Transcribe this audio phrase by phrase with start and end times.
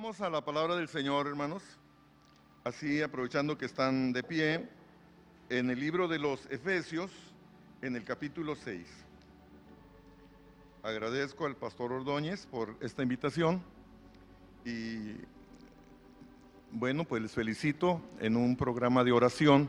[0.00, 1.60] Vamos a la palabra del Señor, hermanos.
[2.62, 4.68] Así, aprovechando que están de pie,
[5.48, 7.10] en el libro de los Efesios,
[7.82, 8.86] en el capítulo 6.
[10.84, 13.60] Agradezco al pastor Ordóñez por esta invitación
[14.64, 15.16] y
[16.70, 19.68] bueno, pues les felicito en un programa de oración,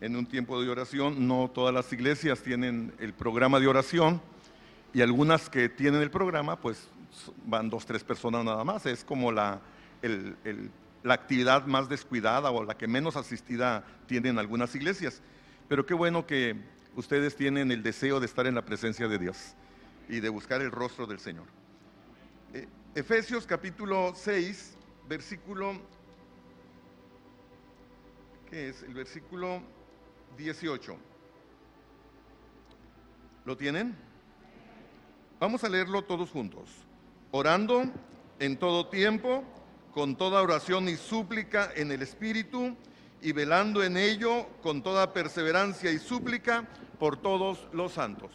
[0.00, 1.26] en un tiempo de oración.
[1.26, 4.22] No todas las iglesias tienen el programa de oración
[4.94, 6.91] y algunas que tienen el programa, pues
[7.44, 8.86] van dos, tres personas nada más.
[8.86, 9.60] Es como la,
[11.02, 15.22] la actividad más descuidada o la que menos asistida tienen algunas iglesias.
[15.68, 16.56] Pero qué bueno que
[16.96, 19.54] ustedes tienen el deseo de estar en la presencia de Dios
[20.08, 21.46] y de buscar el rostro del Señor.
[22.52, 24.76] Eh, Efesios capítulo 6,
[25.08, 25.72] versículo,
[28.50, 28.82] ¿qué es?
[28.82, 29.62] El versículo
[30.36, 30.96] 18.
[33.44, 33.96] ¿Lo tienen?
[35.40, 36.70] Vamos a leerlo todos juntos.
[37.34, 37.84] Orando
[38.40, 39.42] en todo tiempo,
[39.94, 42.76] con toda oración y súplica en el Espíritu,
[43.22, 48.30] y velando en ello con toda perseverancia y súplica por todos los santos.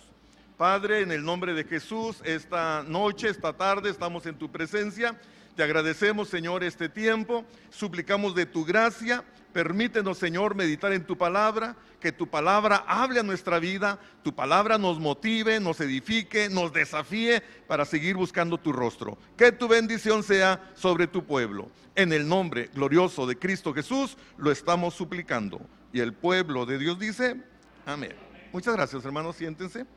[0.58, 5.16] Padre, en el nombre de Jesús, esta noche, esta tarde, estamos en tu presencia.
[5.58, 7.44] Te agradecemos, Señor, este tiempo.
[7.70, 9.26] Suplicamos de tu gracia
[9.58, 14.78] Permítenos, Señor, meditar en tu palabra, que tu palabra hable a nuestra vida, tu palabra
[14.78, 19.18] nos motive, nos edifique, nos desafíe para seguir buscando tu rostro.
[19.36, 21.72] Que tu bendición sea sobre tu pueblo.
[21.96, 25.60] En el nombre glorioso de Cristo Jesús lo estamos suplicando.
[25.92, 27.42] Y el pueblo de Dios dice,
[27.84, 28.14] amén.
[28.54, 29.88] Muchas gracias, hermanos, siéntense.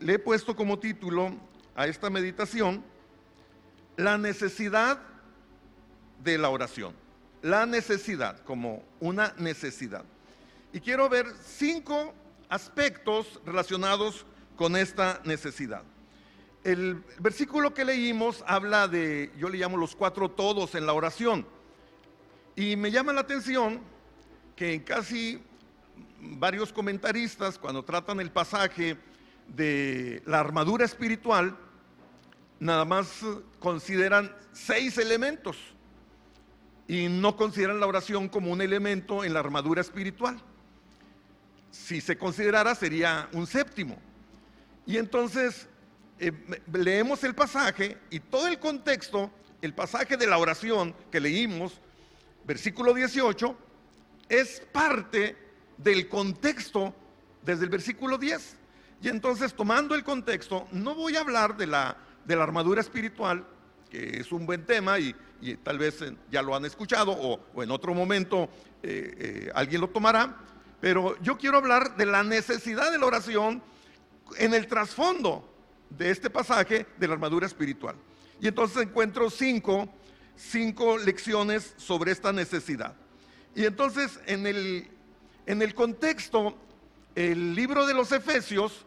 [0.00, 1.34] Le he puesto como título
[1.74, 2.84] a esta meditación
[3.96, 5.00] la necesidad
[6.22, 6.94] de la oración.
[7.42, 10.04] La necesidad, como una necesidad.
[10.72, 12.14] Y quiero ver cinco
[12.48, 14.24] aspectos relacionados
[14.56, 15.82] con esta necesidad.
[16.62, 21.46] El versículo que leímos habla de, yo le llamo los cuatro todos en la oración.
[22.56, 23.80] Y me llama la atención
[24.56, 25.42] que en casi
[26.20, 28.96] varios comentaristas, cuando tratan el pasaje
[29.48, 31.56] de la armadura espiritual,
[32.60, 33.08] nada más
[33.58, 35.56] consideran seis elementos
[36.86, 40.40] y no consideran la oración como un elemento en la armadura espiritual.
[41.70, 43.98] Si se considerara sería un séptimo.
[44.86, 45.66] Y entonces
[46.18, 46.32] eh,
[46.72, 49.30] leemos el pasaje y todo el contexto,
[49.62, 51.80] el pasaje de la oración que leímos,
[52.46, 53.56] versículo 18,
[54.28, 55.36] es parte
[55.78, 56.94] del contexto
[57.42, 58.56] desde el versículo 10.
[59.02, 63.46] Y entonces tomando el contexto, no voy a hablar de la, de la armadura espiritual,
[63.90, 65.14] que es un buen tema y,
[65.62, 68.48] tal vez eh, ya lo han escuchado o, en otro momento
[68.82, 70.36] eh, eh, alguien lo tomará,
[70.80, 73.62] pero yo quiero hablar de la necesidad de la oración
[74.38, 75.48] en el trasfondo
[75.90, 77.94] de este pasaje de la armadura espiritual.
[78.40, 79.88] Y entonces encuentro cinco,
[80.36, 82.94] cinco lecciones sobre esta necesidad.
[83.54, 84.88] Y entonces en el,
[85.46, 86.56] en el contexto,
[87.14, 88.84] el libro de los Efesios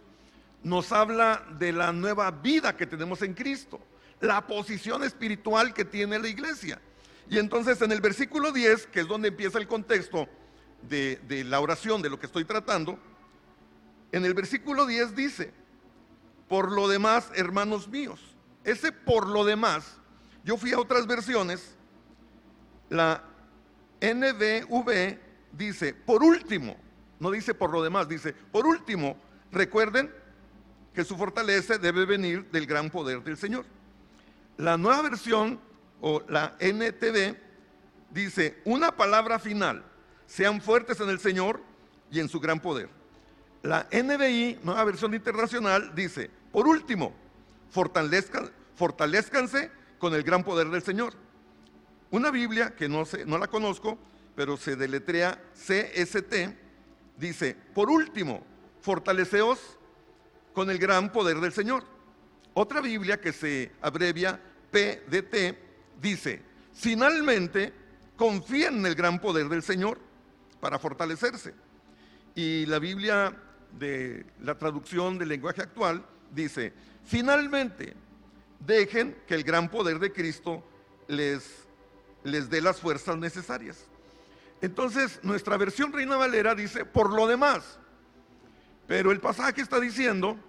[0.63, 3.79] nos habla de la nueva vida que tenemos en Cristo
[4.19, 6.81] la posición espiritual que tiene la iglesia.
[7.29, 10.28] Y entonces en el versículo 10, que es donde empieza el contexto
[10.81, 12.97] de, la oración, de lo que estoy tratando,
[14.12, 15.53] en el versículo 10 dice,
[16.47, 18.22] por lo demás, hermanos míos,
[18.63, 19.97] ese por lo demás,
[20.44, 21.75] yo fui a otras versiones,
[22.90, 23.22] la
[24.00, 25.19] NBV
[25.51, 26.78] dice, por último,
[27.19, 29.17] no dice por lo demás, dice, por último,
[29.51, 30.13] recuerden
[30.97, 33.66] que su fortaleza debe venir del gran poder del Señor.
[34.58, 35.59] La nueva versión
[36.02, 37.38] o la NTV
[38.09, 39.84] dice, una palabra final,
[40.25, 41.62] sean fuertes en el Señor
[42.09, 42.90] y en su gran poder.
[43.62, 47.14] La NBI, nueva versión internacional, dice, por último,
[47.69, 49.69] fortalezcan, fortalezcanse
[50.00, 51.14] con el gran poder del Señor.
[52.09, 54.00] Una Biblia que no, no la conozco,
[54.35, 56.34] pero se deletrea CST,
[57.19, 58.44] dice, por último,
[58.81, 59.77] fortaleceos
[60.57, 61.84] con el gran poder del Señor.
[62.56, 64.41] Otra Biblia que se abrevia
[64.72, 65.55] PDT
[66.02, 66.41] dice,
[66.73, 67.72] finalmente
[68.16, 69.99] confíen en el gran poder del Señor
[70.59, 71.53] para fortalecerse.
[72.34, 73.37] Y la Biblia
[73.78, 76.73] de la traducción del lenguaje actual dice,
[77.05, 77.93] finalmente
[78.59, 80.64] dejen que el gran poder de Cristo
[81.08, 81.67] les,
[82.23, 83.85] les dé las fuerzas necesarias.
[84.59, 87.78] Entonces, nuestra versión Reina Valera dice, por lo demás,
[88.87, 90.40] pero el pasaje está diciendo,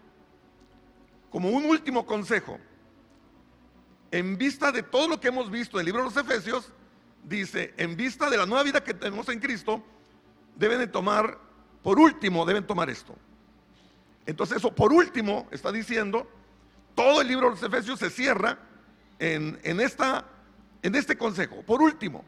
[1.31, 2.59] como un último consejo,
[4.11, 6.73] en vista de todo lo que hemos visto en el libro de los Efesios,
[7.25, 9.83] dice, en vista de la nueva vida que tenemos en Cristo,
[10.57, 11.39] deben de tomar,
[11.83, 13.15] por último, deben tomar esto.
[14.27, 16.31] Entonces eso, por último, está diciendo,
[16.95, 18.59] todo el libro de los Efesios se cierra
[19.19, 20.25] en, esta,
[20.83, 21.63] en este consejo.
[21.63, 22.25] Por último,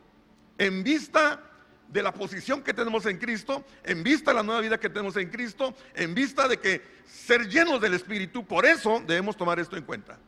[0.59, 1.50] en vista
[1.93, 5.17] de la posición que tenemos en Cristo, en vista de la nueva vida que tenemos
[5.17, 9.77] en Cristo, en vista de que ser llenos del Espíritu, por eso debemos tomar esto
[9.77, 10.19] en cuenta.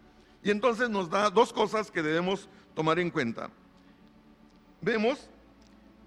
[0.42, 3.48] Y entonces nos da dos cosas que debemos tomar en cuenta.
[4.80, 5.28] Vemos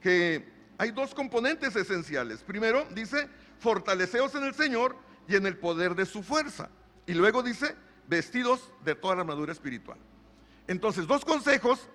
[0.01, 0.45] que
[0.77, 2.43] hay dos componentes esenciales.
[2.43, 3.29] Primero dice,
[3.59, 4.97] fortaleceos en el Señor
[5.27, 6.69] y en el poder de su fuerza.
[7.07, 7.75] Y luego dice,
[8.07, 9.97] vestidos de toda la armadura espiritual.
[10.67, 11.87] Entonces, dos consejos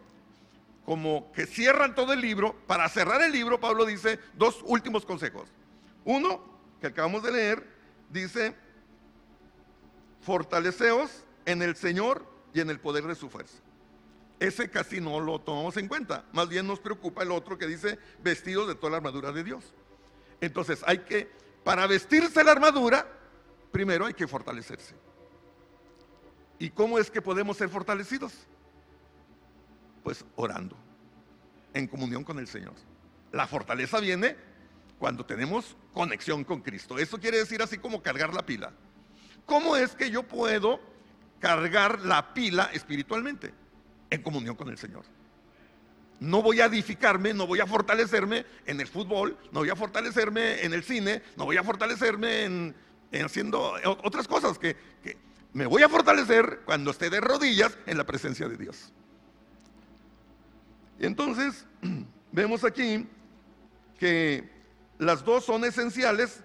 [0.84, 2.54] como que cierran todo el libro.
[2.66, 5.48] Para cerrar el libro, Pablo dice dos últimos consejos.
[6.04, 6.42] Uno,
[6.80, 7.66] que acabamos de leer,
[8.08, 8.54] dice,
[10.22, 13.58] fortaleceos en el Señor y en el poder de su fuerza.
[14.38, 16.24] Ese casi no lo tomamos en cuenta.
[16.32, 19.74] Más bien nos preocupa el otro que dice vestidos de toda la armadura de Dios.
[20.40, 21.30] Entonces hay que,
[21.62, 23.06] para vestirse la armadura,
[23.70, 24.94] primero hay que fortalecerse.
[26.58, 28.32] ¿Y cómo es que podemos ser fortalecidos?
[30.02, 30.76] Pues orando,
[31.74, 32.74] en comunión con el Señor.
[33.32, 34.36] La fortaleza viene
[34.98, 36.98] cuando tenemos conexión con Cristo.
[36.98, 38.72] Eso quiere decir así como cargar la pila.
[39.46, 40.80] ¿Cómo es que yo puedo
[41.38, 43.52] cargar la pila espiritualmente?
[44.10, 45.04] En comunión con el Señor.
[46.18, 50.62] No voy a edificarme, no voy a fortalecerme en el fútbol, no voy a fortalecerme
[50.64, 52.74] en el cine, no voy a fortalecerme en,
[53.24, 54.76] haciendo otras cosas que
[55.52, 58.92] me voy a fortalecer cuando esté de rodillas en la presencia de Dios.
[61.00, 61.66] Entonces
[62.32, 63.08] vemos aquí
[63.98, 64.48] que
[64.98, 66.42] las dos son esenciales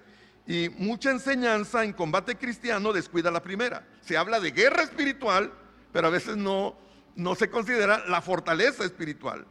[0.48, 3.88] y mucha enseñanza en combate cristiano descuida la primera.
[4.02, 5.52] Se habla de guerra espiritual,
[5.92, 6.75] pero a veces no,
[7.16, 9.46] no se considera la fortaleza espiritual.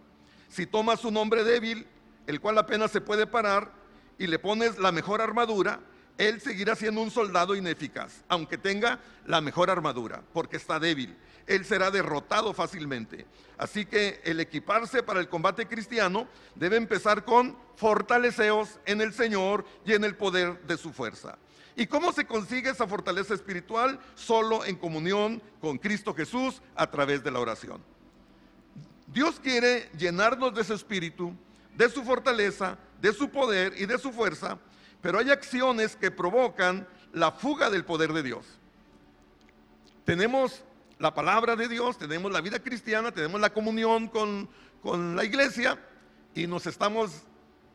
[0.49, 1.87] Si tomas un hombre débil,
[2.27, 3.73] el cual apenas se puede parar,
[4.19, 5.81] y le pones la mejor armadura,
[6.19, 11.17] él seguirá siendo un soldado ineficaz, aunque tenga la mejor armadura, porque está débil.
[11.47, 13.27] Él será derrotado fácilmente.
[13.59, 19.65] Así que el equiparse para el combate cristiano debe empezar con fortaleceos en el Señor
[19.85, 21.37] y en el poder de su fuerza.
[21.77, 23.99] ¿Y cómo se consigue esa fortaleza espiritual?
[24.15, 27.83] Solo en comunión con Cristo Jesús a través de la oración.
[29.09, 31.35] Dios quiere llenarnos de su espíritu,
[31.77, 34.59] de su fortaleza, de su poder y de su fuerza
[35.05, 38.47] pero hay acciones que provocan la fuga del poder de Dios.
[40.07, 40.65] Tenemos
[40.99, 44.49] la palabra de Dios, tenemos la vida cristiana, tenemos la comunión con,
[44.83, 45.79] con la iglesia
[46.35, 47.21] y nos estamos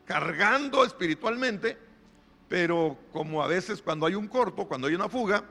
[0.06, 1.78] cargando espiritualmente,
[2.48, 5.44] pero como a veces cuando hay un corto, cuando hay una fuga,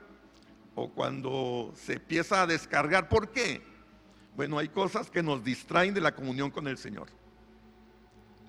[0.76, 3.62] o cuando se empieza a descargar, ¿por qué?
[4.36, 7.08] Bueno, hay cosas que nos distraen de la comunión con el Señor.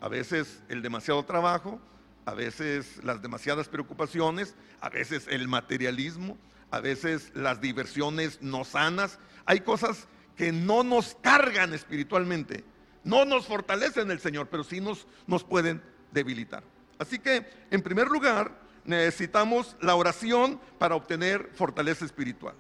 [0.01, 1.81] A veces el demasiado trabajo,
[2.25, 6.39] a veces las demasiadas preocupaciones, a veces el materialismo,
[6.71, 9.19] a veces las diversiones no sanas.
[9.45, 10.07] Hay cosas
[10.37, 12.65] que no nos cargan espiritualmente,
[13.05, 15.83] no nos fortalecen el Señor, pero sí nos, nos pueden
[16.13, 16.63] debilitar.
[16.99, 22.55] Así que, en primer lugar, necesitamos la oración para obtener fortaleza espiritual.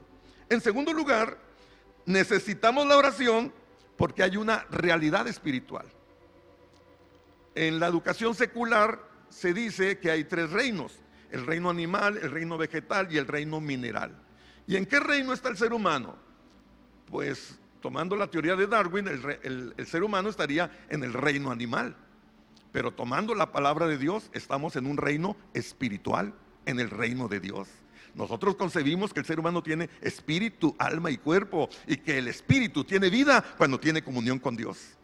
[0.48, 1.38] En segundo lugar,
[2.06, 3.52] necesitamos la oración
[3.96, 5.86] porque hay una realidad espiritual.
[7.54, 10.98] En la educación secular se dice que hay tres reinos,
[11.30, 14.16] el reino animal, el reino vegetal y el reino mineral.
[14.66, 16.16] ¿Y en qué reino está el ser humano?
[17.06, 21.96] Pues tomando la teoría de Darwin, el, ser humano estaría en el reino animal.
[22.72, 26.34] Pero tomando la palabra de Dios, estamos en un reino espiritual,
[26.66, 27.68] en el reino de Dios.
[28.14, 32.84] Nosotros concebimos que el ser humano tiene espíritu, alma y cuerpo y que el espíritu
[32.84, 34.96] tiene vida cuando tiene comunión con Dios.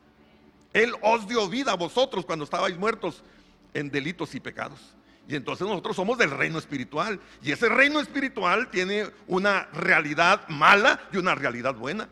[0.76, 3.24] Él os dio vida a vosotros cuando estabais muertos
[3.72, 4.78] en delitos y pecados.
[5.26, 7.18] Y entonces nosotros somos del reino espiritual.
[7.42, 12.10] Y ese reino espiritual tiene una realidad mala y una realidad buena.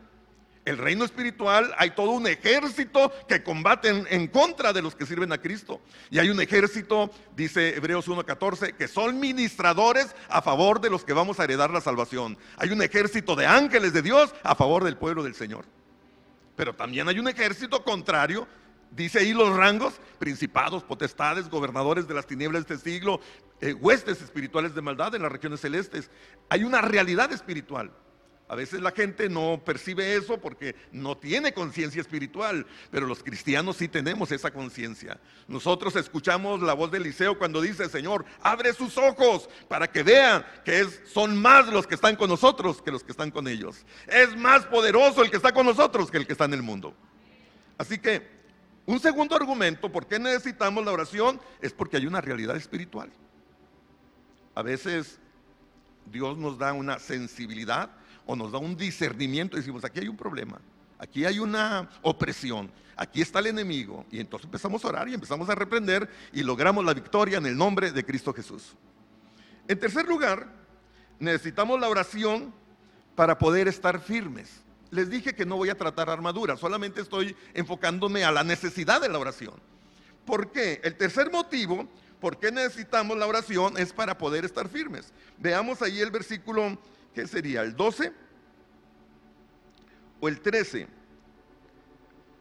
[0.65, 5.31] El reino espiritual hay todo un ejército que combaten en contra de los que sirven
[5.31, 5.79] a Cristo.
[6.09, 11.13] Y hay un ejército, dice Hebreos 1.14, que son ministradores a favor de los que
[11.13, 12.35] vamos a heredar la salvación.
[12.57, 15.65] Hay un ejército de ángeles de Dios a favor del pueblo del Señor.
[16.55, 18.47] Pero también hay un ejército contrario
[18.95, 23.19] Dice ahí los rangos, principados, potestades, gobernadores de las tinieblas de este siglo,
[23.59, 26.09] eh, huestes espirituales de maldad en las regiones celestes.
[26.47, 27.91] Hay una realidad espiritual.
[28.47, 33.77] A veces la gente no percibe eso porque no tiene conciencia espiritual, pero los cristianos
[33.77, 35.19] sí tenemos esa conciencia.
[35.47, 40.45] Nosotros escuchamos la voz de Eliseo cuando dice, Señor, abre sus ojos para que vean
[40.63, 43.83] que son más los que están con nosotros que los que están con ellos.
[44.05, 46.93] Es más poderoso el que está con nosotros que el que está en el mundo.
[47.79, 48.35] Así que
[48.85, 51.41] un segundo argumento, ¿por qué necesitamos la oración?
[51.61, 53.11] Es porque hay una realidad espiritual.
[54.53, 55.19] A veces
[56.05, 57.89] Dios nos da una sensibilidad,
[58.25, 60.59] o nos da un discernimiento y decimos, aquí hay un problema,
[60.97, 64.05] aquí hay una opresión, aquí está el enemigo.
[64.11, 67.57] Y entonces empezamos a orar y empezamos a reprender y logramos la victoria en el
[67.57, 68.75] nombre de Cristo Jesús.
[69.67, 70.47] En tercer lugar,
[71.19, 72.53] necesitamos la oración
[73.15, 74.61] para poder estar firmes.
[74.91, 79.09] Les dije que no voy a tratar armadura, solamente estoy enfocándome a la necesidad de
[79.09, 79.55] la oración.
[80.25, 80.79] ¿Por qué?
[80.83, 81.87] El tercer motivo
[82.19, 85.13] por qué necesitamos la oración es para poder estar firmes.
[85.37, 86.77] Veamos ahí el versículo,
[87.15, 87.61] ¿qué sería?
[87.61, 88.11] ¿El 12
[90.19, 90.87] o el 13?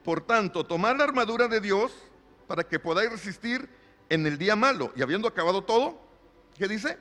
[0.04, 1.92] Por tanto, tomar la armadura de Dios
[2.46, 3.70] para que podáis resistir
[4.10, 4.92] en el día malo.
[4.96, 5.98] Y habiendo acabado todo,
[6.58, 6.98] ¿qué dice?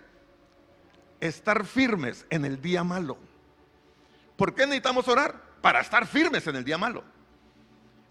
[1.20, 3.18] Estar firmes en el día malo.
[4.38, 5.42] ¿Por qué necesitamos orar?
[5.62, 7.04] Para estar firmes en el día malo.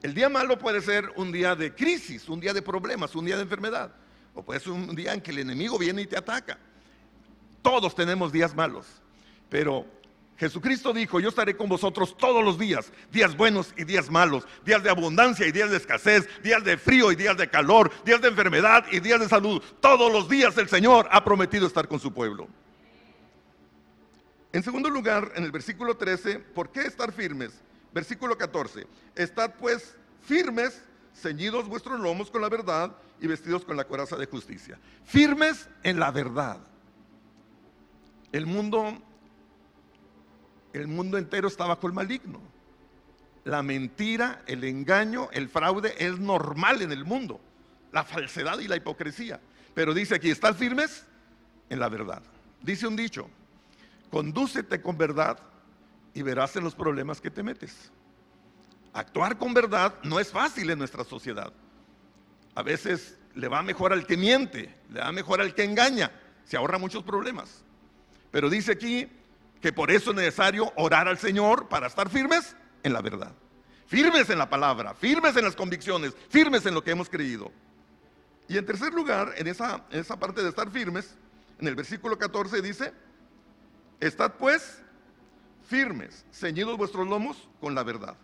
[0.03, 3.37] El día malo puede ser un día de crisis, un día de problemas, un día
[3.37, 3.95] de enfermedad.
[4.35, 6.59] O puede ser un día en que el enemigo viene y te ataca.
[7.63, 8.87] Todos tenemos días malos.
[9.53, 9.85] Pero
[10.39, 14.83] Jesucristo dijo, yo estaré con vosotros todos los días, días buenos y días malos, días
[14.83, 18.29] de abundancia y días de escasez, días de frío y días de calor, días de
[18.29, 19.63] enfermedad y días de salud.
[19.81, 22.49] Todos los días el Señor ha prometido estar con su pueblo.
[24.55, 27.61] En segundo lugar, en el versículo 13, ¿por qué estar firmes?
[27.93, 30.83] Versículo 14, estad pues firmes,
[31.15, 34.81] ceñidos vuestros lomos con la verdad y vestidos con la coraza de justicia.
[35.05, 36.59] Firmes en la verdad.
[38.33, 38.99] El mundo,
[40.73, 42.41] el mundo entero está bajo el maligno.
[43.45, 47.41] La mentira, el engaño, el fraude es normal en el mundo.
[47.91, 49.41] La falsedad y la hipocresía.
[49.75, 51.05] Pero dice aquí, estad firmes
[51.69, 52.23] en la verdad.
[52.63, 53.29] Dice un dicho,
[54.13, 55.39] Condúcete con verdad
[56.13, 57.91] y verás en los problemas que te metes.
[58.93, 61.51] Actuar con verdad no es fácil en nuestra sociedad.
[62.55, 66.13] A veces le va mejor al que miente, le va mejor al que engaña,
[66.45, 67.65] se ahorra muchos problemas.
[68.31, 69.09] Pero dice aquí
[69.63, 73.33] que por eso es necesario orar al Señor para estar firmes en la verdad.
[73.87, 77.53] Firmes en la palabra, firmes en las convicciones, firmes en lo que hemos creído.
[78.49, 81.15] Y en tercer lugar, en esa, en esa parte de estar firmes,
[81.61, 82.93] en el versículo 14 dice,
[84.01, 84.83] Estad pues
[85.69, 88.17] firmes, ceñidos vuestros lomos con la verdad.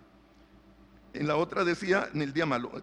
[1.13, 2.83] En la otra decía, en el día malo.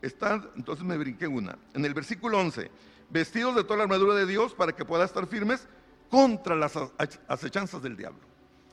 [0.00, 1.58] Estad, entonces me brinqué una.
[1.74, 2.70] En el versículo 11,
[3.10, 5.66] vestidos de toda la armadura de Dios para que pueda estar firmes
[6.14, 6.78] contra las
[7.26, 8.20] acechanzas del diablo.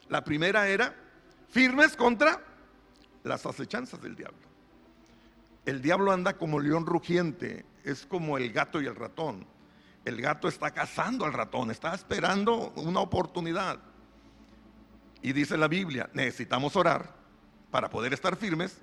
[0.09, 0.93] La primera era
[1.49, 2.39] firmes contra
[3.23, 4.37] las acechanzas del diablo.
[5.65, 9.47] El diablo anda como león rugiente, es como el gato y el ratón
[10.05, 13.79] el gato está cazando al ratón, está esperando una oportunidad.
[15.21, 17.13] Y dice la Biblia, necesitamos orar
[17.69, 18.77] para poder estar firmes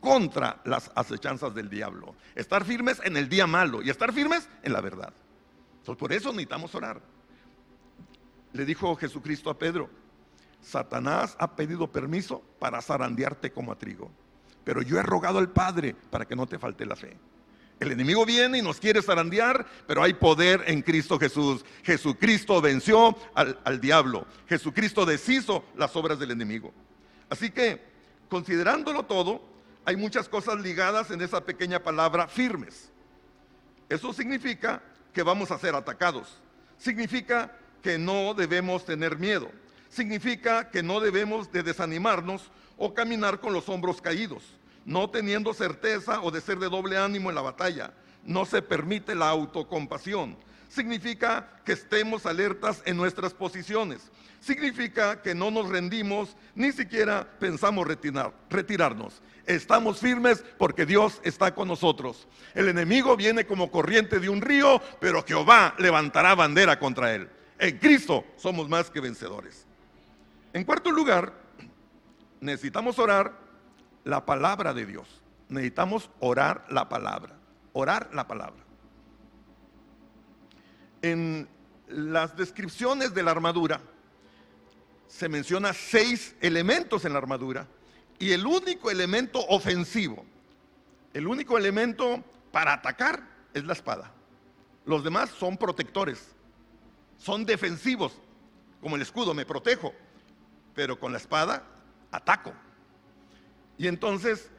[0.00, 2.14] contra las acechanzas del diablo.
[2.34, 5.12] Estar firmes en el día malo y estar firmes en la verdad.
[5.78, 7.00] Entonces, por eso necesitamos orar.
[8.52, 9.88] Le dijo Jesucristo a Pedro,
[10.60, 14.10] Satanás ha pedido permiso para zarandearte como a trigo,
[14.64, 17.16] pero yo he rogado al Padre para que no te falte la fe.
[17.80, 21.64] El enemigo viene y nos quiere zarandear, pero hay poder en Cristo Jesús.
[21.82, 24.24] Jesucristo venció al, al, diablo.
[24.46, 26.72] Jesucristo deshizo las obras del enemigo.
[27.28, 27.82] Así que,
[28.28, 29.42] considerándolo todo,
[29.84, 32.92] hay muchas cosas ligadas en esa pequeña palabra firmes.
[33.88, 34.80] Eso significa
[35.12, 36.40] que vamos a ser atacados.
[36.78, 37.50] Significa
[37.82, 39.50] que no debemos tener miedo.
[39.88, 44.42] Significa que no debemos de desanimarnos o caminar con los hombros caídos
[44.84, 47.92] no teniendo certeza o de ser de doble ánimo en la batalla.
[48.24, 50.36] No se permite la autocompasión.
[50.68, 54.10] Significa que estemos alertas en nuestras posiciones.
[54.40, 59.22] Significa que no nos rendimos, ni siquiera pensamos retirar, retirarnos.
[59.46, 62.26] Estamos firmes porque Dios está con nosotros.
[62.54, 67.28] El enemigo viene como corriente de un río, pero Jehová levantará bandera contra él.
[67.62, 69.64] En Cristo somos más que vencedores.
[70.52, 71.32] En cuarto lugar,
[72.40, 73.38] necesitamos orar
[74.02, 75.22] la palabra de Dios.
[75.48, 77.36] Necesitamos orar la palabra.
[77.72, 78.64] Orar la palabra.
[81.02, 81.48] En
[81.86, 83.80] las descripciones de la armadura
[85.06, 87.68] se menciona seis elementos en la armadura
[88.18, 90.24] y el único elemento ofensivo,
[91.14, 93.22] el único elemento para atacar
[93.54, 94.10] es la espada.
[94.84, 96.34] Los demás son protectores,
[97.22, 98.12] son defensivos,
[98.80, 99.94] como el escudo, me protejo,
[100.74, 101.62] pero con la espada
[102.10, 102.52] ataco.
[103.78, 104.50] Y entonces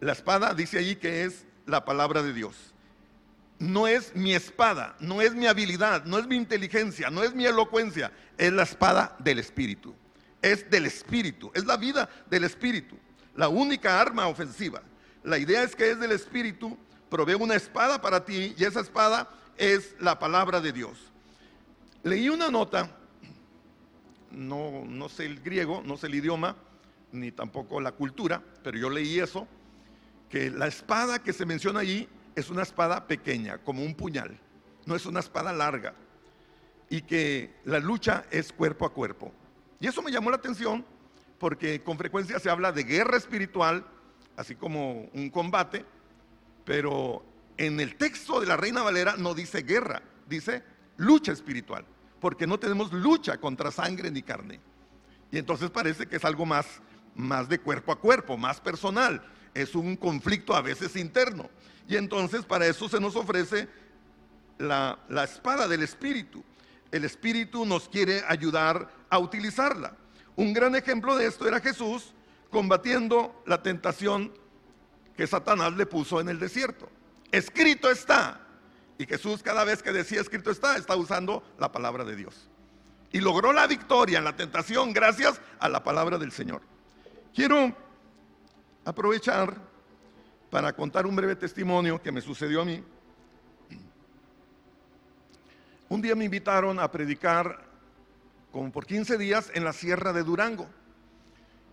[0.00, 2.56] la espada dice allí que es la palabra de Dios.
[3.58, 7.44] No es mi espada, no es mi habilidad, no es mi inteligencia, no es mi
[7.44, 9.94] elocuencia, es la espada del Espíritu.
[10.40, 12.96] Es del Espíritu, es la vida del Espíritu,
[13.36, 14.80] la única arma ofensiva.
[15.22, 16.78] La idea es que es del Espíritu,
[17.10, 19.28] provee una espada para ti y esa espada
[19.58, 21.09] es la palabra de Dios.
[22.02, 22.96] Leí una nota
[24.30, 26.56] no, no sé el griego, no sé el idioma,
[27.12, 29.46] ni tampoco la cultura, pero yo leí eso,
[30.28, 34.38] que la espada que se menciona allí es una espada pequeña, como un puñal,
[34.86, 35.94] no es una espada larga,
[36.88, 39.32] y que la lucha es cuerpo a cuerpo.
[39.80, 40.84] Y eso me llamó la atención
[41.38, 43.84] porque con frecuencia se habla de guerra espiritual,
[44.36, 45.84] así como un combate,
[46.64, 47.24] pero
[47.56, 50.62] en el texto de la Reina Valera no dice guerra, dice
[51.00, 51.84] lucha espiritual,
[52.20, 54.60] porque no tenemos lucha contra sangre ni carne.
[55.32, 56.66] Y entonces parece que es algo más,
[57.14, 59.22] más de cuerpo a cuerpo, más personal,
[59.54, 61.48] es un conflicto a veces interno.
[61.88, 63.68] Y entonces para eso se nos ofrece
[64.58, 66.44] la, la espada del Espíritu.
[66.92, 69.96] El Espíritu nos quiere ayudar a utilizarla.
[70.36, 72.14] Un gran ejemplo de esto era Jesús
[72.50, 74.32] combatiendo la tentación
[75.16, 76.90] que Satanás le puso en el desierto.
[77.32, 78.49] Escrito está.
[79.00, 82.50] Y Jesús cada vez que decía escrito está, está usando la palabra de Dios.
[83.10, 86.60] Y logró la victoria en la tentación gracias a la palabra del Señor.
[87.34, 87.74] Quiero
[88.84, 89.56] aprovechar
[90.50, 92.84] para contar un breve testimonio que me sucedió a mí.
[95.88, 97.58] Un día me invitaron a predicar
[98.52, 100.68] como por 15 días en la sierra de Durango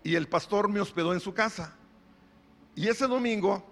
[0.01, 1.75] y el pastor me hospedó en su casa.
[2.73, 3.65] Y ese domingo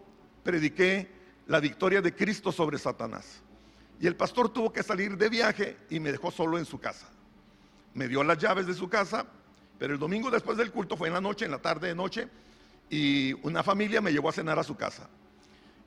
[0.43, 1.09] prediqué
[1.47, 3.41] la victoria de Cristo sobre Satanás.
[3.99, 7.07] Y el pastor tuvo que salir de viaje y me dejó solo en su casa.
[7.93, 9.25] Me dio las llaves de su casa,
[9.79, 12.27] pero el domingo después del culto fue en la noche, en la tarde de noche,
[12.89, 15.09] y una familia me llevó a cenar a su casa.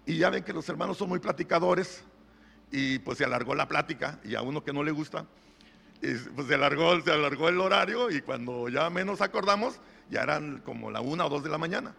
[0.06, 2.02] Y ya ven que los hermanos son muy platicadores
[2.70, 5.26] y pues se alargó la plática y a uno que no le gusta,
[6.00, 10.90] pues se alargó, se alargó el horario y cuando ya menos acordamos, ya eran como
[10.90, 11.94] la una o dos de la mañana.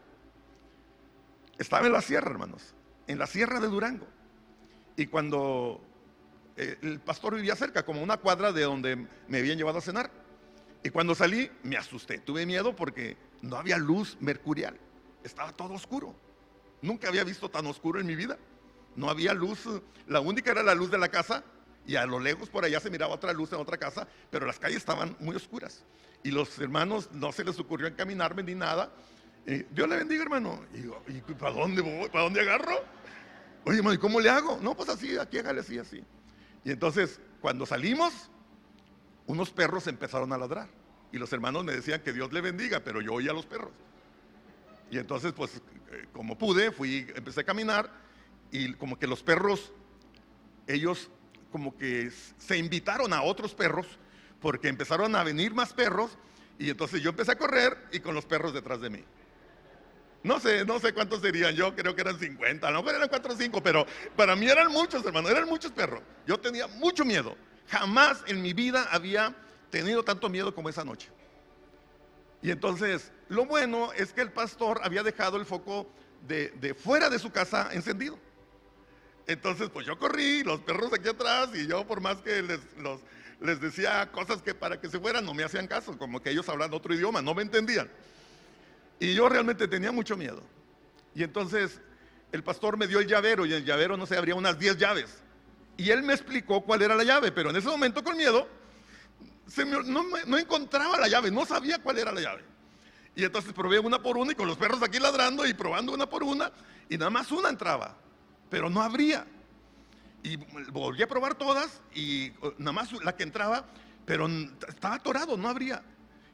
[1.58, 2.74] Estaba en la sierra, hermanos,
[3.10, 4.08] en la sierra de Durango.
[4.96, 5.82] Y cuando
[6.56, 10.12] eh, el pastor vivía cerca, como una cuadra de donde me habían llevado a cenar.
[10.84, 14.78] Y cuando salí, me asusté, tuve miedo porque no había luz mercurial,
[15.24, 16.16] estaba todo oscuro.
[16.84, 18.38] Nunca había visto tan oscuro en mi vida.
[18.96, 19.68] No había luz,
[20.08, 21.44] la única era la luz de la casa
[21.88, 24.60] y a lo lejos por allá se miraba otra luz en otra casa, pero las
[24.60, 25.84] calles estaban muy oscuras.
[26.24, 28.92] Y los hermanos no se les ocurrió encaminarme ni nada.
[29.46, 30.64] Dios le bendiga, hermano.
[30.74, 32.08] Y ¿y para dónde voy?
[32.10, 32.99] ¿Para dónde agarro?
[33.66, 34.60] Oye, ¿y cómo le hago?
[34.62, 36.04] No, pues así, aquí hágale así, así.
[36.64, 38.30] Y entonces, cuando salimos,
[39.28, 40.70] unos perros empezaron a ladrar.
[41.12, 43.72] Y los hermanos me decían que Dios le bendiga, pero yo oía a los perros.
[44.92, 47.92] Y entonces, pues, eh, como pude, fui, empecé a caminar
[48.52, 49.72] y como que los perros,
[50.68, 51.10] ellos
[51.52, 53.88] como que se invitaron a otros perros
[54.40, 56.18] porque empezaron a venir más perros
[56.58, 59.04] y entonces yo empecé a correr y con los perros detrás de mí.
[60.22, 63.34] No sé, no sé cuántos serían, yo creo que eran 50, no, pero eran 4
[63.34, 63.86] o 5, pero
[64.18, 66.02] para mí eran muchos, hermano, eran muchos perros.
[66.28, 67.38] Yo tenía mucho miedo.
[67.70, 69.34] Jamás en mi vida había
[69.70, 71.10] tenido tanto miedo como esa noche.
[72.42, 75.90] Y entonces, lo bueno es que el pastor había dejado el foco
[76.28, 78.18] de, de fuera de su casa encendido.
[79.28, 82.60] Entonces, pues yo corrí, los perros aquí atrás, y yo por más que les,
[83.40, 86.50] les decía cosas que para que se fueran, no me hacían caso, como que ellos
[86.50, 87.90] hablan otro idioma, no me entendían.
[89.00, 90.42] Y yo realmente tenía mucho miedo.
[91.16, 91.82] Y entonces
[92.32, 95.24] el pastor me dio el llavero y el llavero, no sé, habría unas 10 llaves.
[95.78, 98.48] Y él me explicó cuál era la llave, pero en ese momento con miedo
[99.86, 102.44] no, encontraba la llave, no sabía cuál era la llave.
[103.16, 106.08] Y entonces probé una por una y con los perros aquí ladrando y probando una
[106.08, 106.52] por una
[106.90, 107.96] y nada más una entraba
[108.50, 109.26] pero no habría.
[110.24, 110.36] Y
[110.72, 113.66] volví a probar todas y uh, nada más la que entraba,
[114.06, 114.28] pero
[114.68, 115.82] estaba atorado, no habría.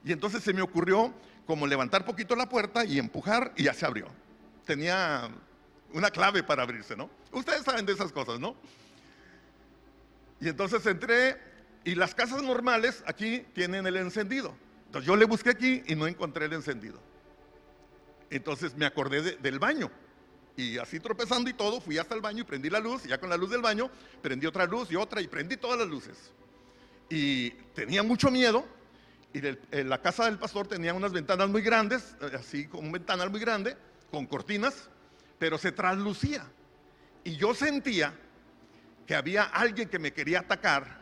[0.04, 1.14] Y entonces se me ocurrió
[1.46, 4.08] como levantar poquito la puerta y empujar y ya se abrió.
[4.66, 5.30] Tenía
[5.94, 7.10] una clave para abrirse, ¿no?
[7.32, 8.56] Ustedes saben de esas cosas, ¿no?
[10.40, 11.38] Y entonces entré
[11.84, 14.56] y las casas normales aquí tienen el encendido.
[14.88, 17.00] Entonces yo le busqué aquí y no encontré el encendido.
[18.30, 19.92] Entonces me acordé del baño.
[20.58, 23.20] Y así tropezando y todo, fui hasta el baño y prendí la luz, y ya
[23.20, 23.90] con la luz del baño,
[24.22, 26.32] prendí otra luz y otra, y prendí todas las luces.
[27.10, 28.66] Y tenía mucho miedo,
[29.36, 33.30] y la casa del pastor tenía unas ventanas muy grandes, eh, así como un ventanal
[33.30, 33.76] muy grande,
[34.10, 34.90] con cortinas,
[35.38, 36.46] pero se traslucía.
[37.26, 38.14] Y yo sentía
[39.06, 41.02] que había alguien que me quería atacar,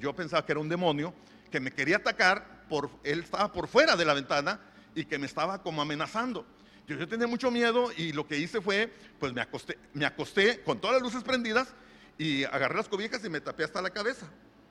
[0.00, 1.12] yo pensaba que era un demonio,
[1.50, 4.60] que me quería atacar, por, él estaba por fuera de la ventana
[4.94, 6.46] y que me estaba como amenazando.
[6.86, 10.80] Yo, tenía mucho miedo y lo que hice fue, pues me acosté, me acosté con
[10.80, 11.74] todas las luces prendidas
[12.16, 14.26] y agarré las cobijas y me tapé hasta la cabeza.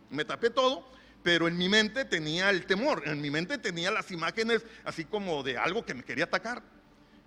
[0.09, 0.87] Me tapé todo,
[1.23, 5.41] pero en mi mente tenía el temor, en mi mente tenía las imágenes así como
[5.41, 6.61] de algo que me quería atacar.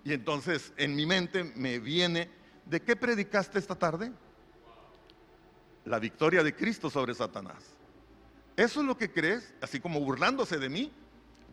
[0.03, 2.29] Y entonces en mi mente me viene,
[2.65, 4.11] ¿de qué predicaste esta tarde?
[5.85, 7.63] La victoria de Cristo sobre Satanás.
[8.55, 9.53] ¿Eso es lo que crees?
[9.61, 10.91] Así como burlándose de mí.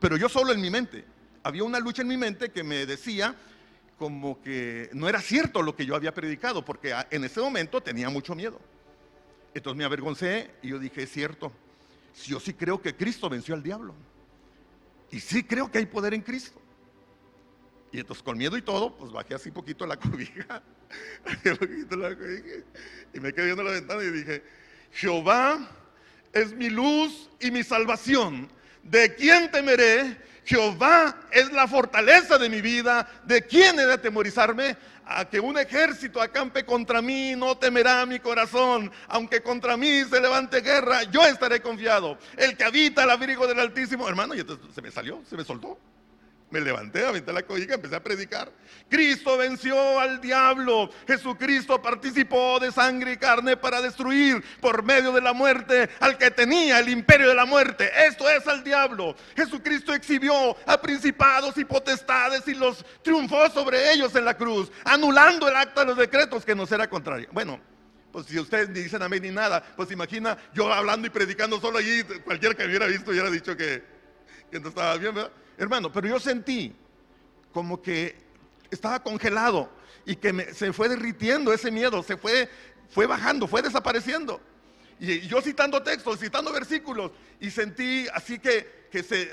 [0.00, 1.04] pero yo solo en mi mente.
[1.42, 3.34] Había una lucha en mi mente que me decía
[3.98, 8.10] como que no era cierto lo que yo había predicado, porque en ese momento tenía
[8.10, 8.60] mucho miedo.
[9.54, 11.52] Entonces me avergoncé y yo dije, es cierto,
[12.22, 13.94] yo sí creo que Cristo venció al diablo.
[15.10, 16.60] Y sí creo que hay poder en Cristo.
[17.92, 20.62] Y entonces con miedo y todo, pues bajé así poquito la cobija.
[23.14, 24.42] y me quedé viendo la ventana y dije,
[24.92, 25.70] Jehová
[26.32, 28.48] es mi luz y mi salvación.
[28.84, 30.22] ¿De quién temeré?
[30.44, 33.08] Jehová es la fortaleza de mi vida.
[33.24, 34.76] ¿De quién he de atemorizarme?
[35.06, 38.90] A que un ejército acampe contra mí, no temerá mi corazón.
[39.08, 42.18] Aunque contra mí se levante guerra, yo estaré confiado.
[42.36, 44.44] El que habita el abrigo del Altísimo, hermano, y
[44.74, 45.78] se me salió, se me soltó.
[46.54, 48.48] Me levanté, aventé la cobija, empecé a predicar.
[48.88, 50.88] Cristo venció al diablo.
[51.04, 56.30] Jesucristo participó de sangre y carne para destruir por medio de la muerte al que
[56.30, 57.90] tenía el imperio de la muerte.
[58.06, 59.16] Esto es al diablo.
[59.34, 65.48] Jesucristo exhibió a principados y potestades y los triunfó sobre ellos en la cruz, anulando
[65.48, 67.28] el acta de los decretos que nos era contrario.
[67.32, 67.58] Bueno,
[68.12, 71.78] pues si ustedes ni dicen amén ni nada, pues imagina yo hablando y predicando solo
[71.78, 73.82] allí, cualquiera que me hubiera visto hubiera dicho que
[74.52, 75.32] no estaba bien, ¿verdad?
[75.56, 76.74] Hermano, pero yo sentí
[77.52, 78.16] como que
[78.70, 79.70] estaba congelado
[80.04, 82.48] y que se fue derritiendo ese miedo, se fue,
[82.90, 84.40] fue bajando, fue desapareciendo.
[85.00, 89.32] Y yo citando textos, citando versículos, y sentí así que, que se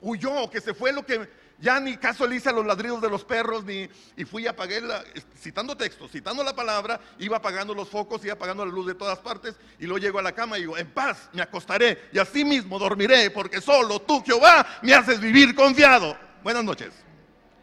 [0.00, 1.28] huyó, que se fue lo que
[1.60, 4.50] ya ni caso le hice a los ladridos de los perros, ni, y fui a
[4.50, 5.04] apagar,
[5.36, 9.18] citando textos, citando la palabra, iba apagando los focos, iba apagando la luz de todas
[9.18, 12.44] partes, y luego llego a la cama y digo, en paz me acostaré, y así
[12.44, 16.16] mismo dormiré, porque solo tú, Jehová, me haces vivir confiado.
[16.44, 16.92] Buenas noches.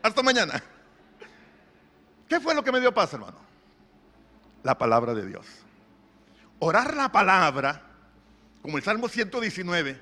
[0.04, 0.62] Hasta mañana.
[2.28, 3.38] ¿Qué fue lo que me dio paz, hermano?
[4.64, 5.46] La palabra de Dios.
[6.60, 7.82] Orar la palabra,
[8.62, 10.02] como el Salmo 119.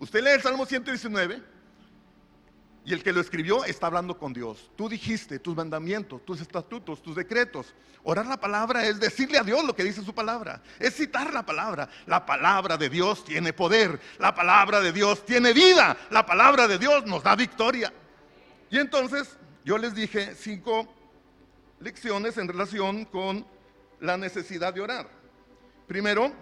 [0.00, 1.51] Usted lee el Salmo 119
[2.84, 4.70] y el que lo escribió está hablando con Dios.
[4.76, 7.74] Tú dijiste tus mandamientos, tus estatutos, tus decretos.
[8.02, 10.60] Orar la palabra es decirle a Dios lo que dice su palabra.
[10.80, 11.88] Es citar la palabra.
[12.06, 14.00] La palabra de Dios tiene poder.
[14.18, 15.96] La palabra de Dios tiene vida.
[16.10, 17.92] La palabra de Dios nos da victoria.
[18.68, 20.92] Y entonces yo les dije cinco
[21.78, 23.46] lecciones en relación con
[24.00, 25.08] la necesidad de orar.
[25.86, 26.32] Primero,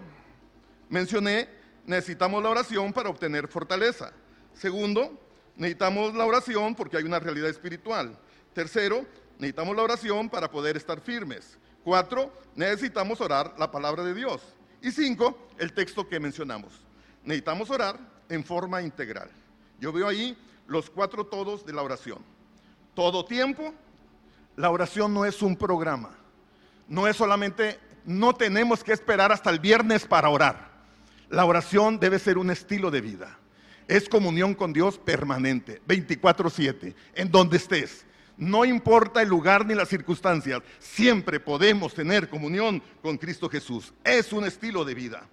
[0.89, 1.47] mencioné,
[1.85, 4.11] necesitamos la oración para obtener fortaleza.
[4.53, 5.20] Segundo,
[5.55, 8.17] necesitamos la oración porque hay una realidad espiritual.
[8.53, 9.05] Tercero,
[9.37, 11.57] necesitamos la oración para poder estar firmes.
[11.83, 14.41] Cuatro, necesitamos orar la palabra de Dios.
[14.81, 16.73] Y cinco, el texto que mencionamos.
[17.23, 19.29] Necesitamos orar en forma integral.
[19.79, 20.37] Yo veo ahí
[20.67, 22.19] los cuatro todos de la oración.
[22.93, 23.73] Todo tiempo,
[24.55, 26.11] la oración no es un programa.
[26.87, 30.71] No es solamente, no tenemos que esperar hasta el viernes para orar.
[31.29, 33.37] La oración debe ser un estilo de vida
[33.91, 38.05] es comunión con Dios permanente, 24/7, en donde estés.
[38.37, 43.93] No importa el lugar ni las circunstancias, siempre podemos tener comunión con Cristo Jesús.
[44.05, 45.27] Es un estilo de vida.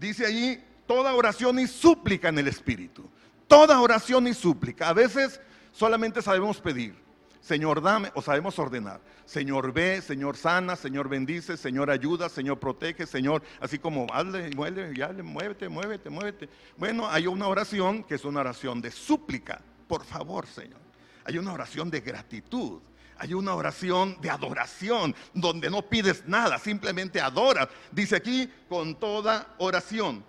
[0.00, 3.08] Dice allí, toda oración y súplica en el Espíritu.
[3.46, 4.88] Toda oración y súplica.
[4.88, 7.05] A veces solamente sabemos pedir.
[7.46, 9.00] Señor, dame, o sabemos ordenar.
[9.24, 14.98] Señor, ve, Señor, sana, Señor, bendice, Señor, ayuda, Señor, protege, Señor, así como hazle, muévete,
[14.98, 16.48] ya, muévete, muévete, muévete.
[16.76, 19.60] Bueno, hay una oración que es una oración de súplica.
[19.86, 20.80] Por favor, Señor.
[21.24, 22.80] Hay una oración de gratitud.
[23.16, 27.68] Hay una oración de adoración donde no pides nada, simplemente adoras.
[27.92, 30.24] Dice aquí, con toda oración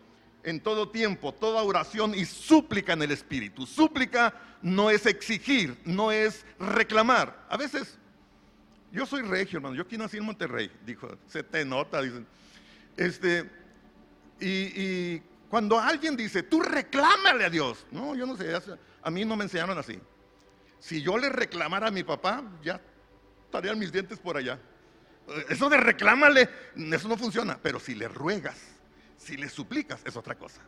[0.47, 3.65] en todo tiempo, toda oración y súplica en el Espíritu.
[3.65, 7.45] Súplica no es exigir, no es reclamar.
[7.49, 7.97] A veces,
[8.89, 12.25] yo soy regio, hermano, yo aquí nací en Monterrey, dijo, se te nota, dicen.
[12.95, 13.49] Este,
[14.39, 18.53] y, cuando alguien dice, tú reclámale a Dios, no, yo no sé,
[19.01, 19.99] a mí no me enseñaron así.
[20.79, 22.79] Si yo le reclamara a mi papá, ya
[23.43, 24.57] estarían mis dientes por allá.
[25.49, 28.76] Eso de reclámale, eso no funciona, pero si le ruegas,
[29.17, 30.61] si le suplicas es otra cosa.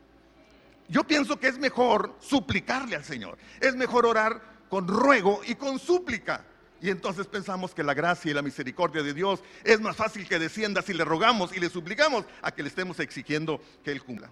[0.88, 3.38] Yo pienso que es mejor suplicarle al Señor.
[3.62, 6.43] Es mejor orar con ruego y con súplica.
[6.81, 10.39] Y entonces pensamos que la gracia y la misericordia de Dios es más fácil que
[10.39, 14.29] descienda si le rogamos y le suplicamos a que le estemos exigiendo que Él cumpla.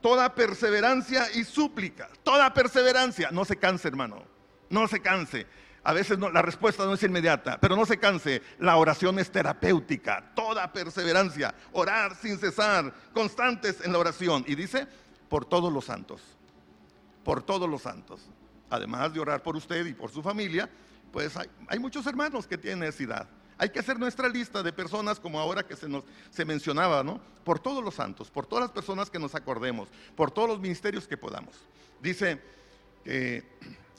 [0.00, 4.24] Toda perseverancia y súplica, toda perseverancia, no se canse hermano,
[4.70, 5.46] no se canse.
[5.84, 8.40] A veces la respuesta no es inmediata, pero no se canse.
[8.58, 14.44] La oración es terapéutica, toda perseverancia, orar sin cesar, constantes en la oración.
[14.48, 14.88] Y dice,
[15.28, 16.22] por todos los santos,
[17.22, 18.22] por todos los santos.
[18.70, 20.70] Además de orar por usted y por su familia,
[21.12, 23.28] pues hay, muchos hermanos que tienen necesidad.
[23.58, 27.20] Hay que hacer nuestra lista de personas como ahora que se nos se mencionaba, ¿no?
[27.44, 31.06] Por todos los santos, por todas las personas que nos acordemos, por todos los ministerios
[31.06, 31.54] que podamos.
[32.00, 32.40] Dice,
[33.04, 33.44] que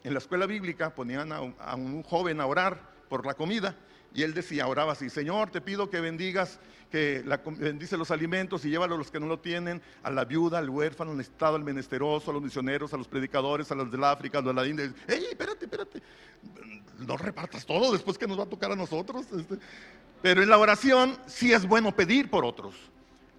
[0.05, 3.75] en la escuela bíblica ponían a un, joven a orar por la comida
[4.13, 6.59] y él decía, oraba así, Señor, te pido que bendigas,
[6.91, 7.23] que
[7.57, 10.69] bendice los alimentos y llévalo a los que no lo tienen, a la viuda, al
[10.69, 14.37] huérfano, al necesitado, al menesteroso, a los misioneros, a los predicadores, a los del África,
[14.37, 14.93] a los de la India.
[15.07, 16.01] ¡Ey, espérate, espérate!
[16.99, 19.25] No repartas todo después que nos va a tocar a nosotros.
[19.35, 19.57] Este.
[20.21, 22.75] Pero en la oración sí es bueno pedir por otros.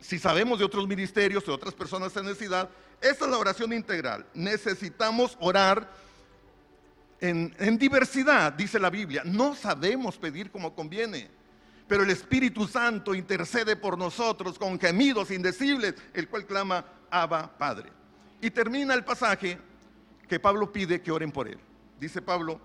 [0.00, 2.68] Si sabemos de otros ministerios, de otras personas en necesidad,
[3.00, 4.26] esa es la oración integral.
[4.35, 5.88] Necesitamos orar
[7.20, 9.22] en, diversidad, dice la Biblia.
[9.24, 11.29] No sabemos pedir como conviene,
[11.88, 17.90] pero el Espíritu Santo intercede por nosotros con gemidos indecibles, el cual clama, Abba Padre.
[18.40, 19.59] Y termina el pasaje
[20.29, 21.59] que Pablo pide que oren por él.
[21.98, 22.61] Dice Pablo,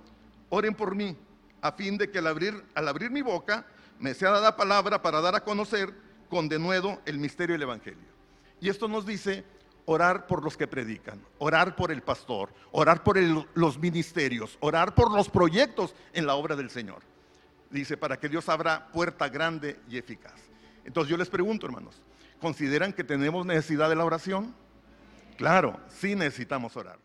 [0.49, 1.15] oren por mí,
[1.61, 3.65] a fin de que al abrir, al abrir mi boca
[3.99, 5.93] me sea dada palabra para dar a conocer
[6.29, 8.09] con denuedo el misterio del Evangelio.
[8.59, 9.45] Y esto nos dice
[9.85, 13.17] orar por los que predican, orar por el pastor, orar por
[13.53, 17.01] los ministerios, orar por los proyectos en la obra del Señor.
[17.69, 20.39] Dice, para que Dios abra puerta grande y eficaz.
[20.83, 22.01] Entonces yo les pregunto, hermanos,
[22.39, 24.53] ¿consideran que tenemos necesidad de la oración?
[25.37, 26.99] Claro, sí necesitamos orar.